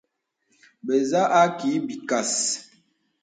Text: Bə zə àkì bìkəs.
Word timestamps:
Bə 0.85 0.95
zə 1.09 1.21
àkì 1.41 1.69
bìkəs. 1.87 2.31